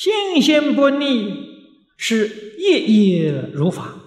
[0.00, 4.00] 信心不逆，是夜夜如法。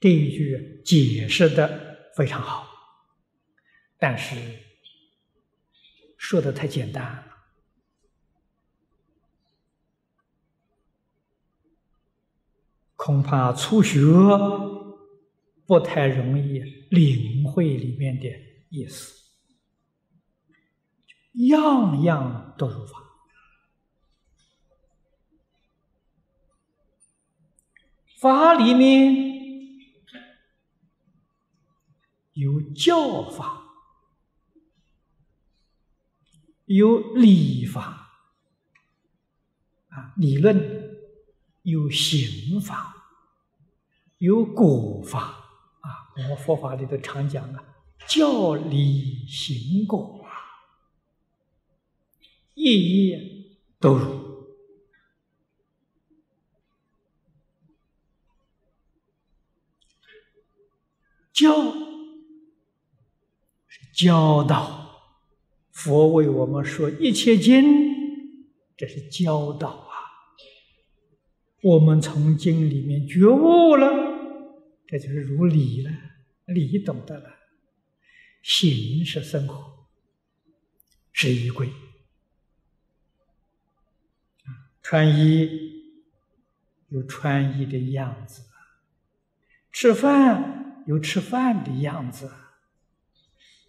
[0.00, 2.66] 这一句解释的非常好，
[3.98, 4.34] 但是
[6.16, 7.24] 说的太简单了，
[12.96, 14.00] 恐怕初学
[15.66, 16.58] 不太容易
[16.88, 18.30] 领会里面的
[18.70, 19.12] 意思。
[21.34, 23.11] 样样都如法，
[28.22, 29.32] 法里面。
[32.34, 33.62] 有教法，
[36.64, 38.10] 有理法，
[39.88, 40.56] 啊，理论
[41.60, 42.94] 有刑法，
[44.16, 45.20] 有果法，
[45.80, 47.62] 啊，我们佛法里头常讲啊，
[48.08, 50.32] 教理行果啊，
[52.54, 54.21] 一一都如
[61.32, 61.72] 教
[63.68, 63.80] 是。
[63.94, 65.18] 教导，
[65.70, 67.62] 佛为我们说一切经，
[68.76, 69.92] 这是教导啊。
[71.62, 73.88] 我们从经里面觉悟了，
[74.86, 75.90] 这就是如理了，
[76.46, 77.36] 理懂得了。
[78.42, 79.86] 行是生活，
[81.12, 81.68] 是衣柜。
[84.82, 85.92] 穿衣
[86.88, 88.42] 有穿衣的样子，
[89.70, 92.30] 吃饭有吃饭的样子。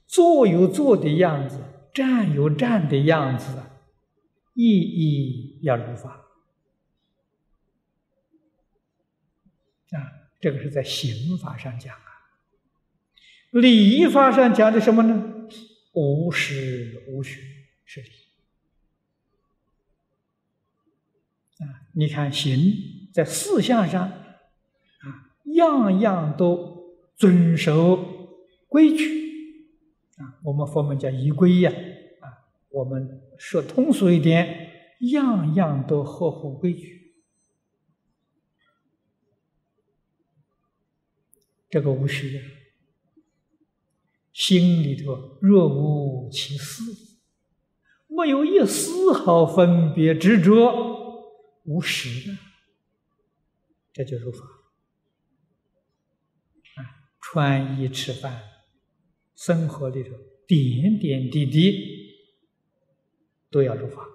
[0.06, 1.59] 坐有坐的样子，
[1.92, 3.64] 站有站的样子，
[4.53, 6.28] 意义要如法
[9.91, 10.30] 啊！
[10.39, 12.30] 这个是在刑法上讲啊，
[13.50, 15.47] 礼仪法上讲的什么呢？
[15.94, 17.41] 无实无虚
[17.85, 18.09] 是礼
[21.66, 21.90] 啊！
[21.94, 26.82] 你看行在四项上啊，样样都
[27.16, 27.97] 遵守
[28.68, 29.24] 规矩。
[30.18, 31.72] 啊，我们佛门叫仪规呀，
[32.22, 32.28] 啊，
[32.69, 37.13] 我们说通俗一点，样样都合乎规矩。
[41.69, 42.40] 这个无虚，
[44.31, 46.84] 心里头若无其事，
[48.07, 50.72] 没有一丝毫分别执着，
[51.63, 52.38] 无实的，
[53.91, 54.62] 这就入法。
[57.23, 58.53] 穿衣吃饭。
[59.35, 60.11] 生活里头
[60.47, 61.73] 点点滴滴
[63.50, 64.06] 都要入法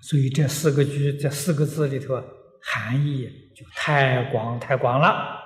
[0.00, 2.14] 所以这四个句、这四个字里头
[2.62, 5.36] 含义就太广太广了。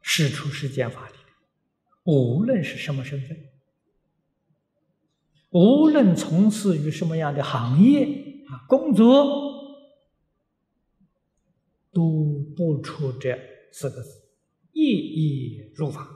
[0.00, 1.19] 是出世间法里，
[2.04, 3.36] 无论是什么身份。
[5.50, 8.04] 无论从事于什么样的行业
[8.48, 9.26] 啊，工作
[11.92, 13.36] 都不出这
[13.72, 14.10] 四个字，
[14.72, 16.06] 意义入法。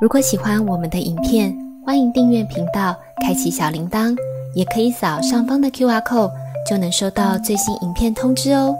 [0.00, 4.16] 如果喜欢我们的影片，欢迎订阅频道，开启小铃铛，
[4.54, 6.32] 也可以扫上方的 Q R code，
[6.66, 8.74] 就能收到最新影片通知哦。